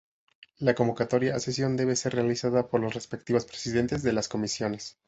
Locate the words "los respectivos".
2.81-3.45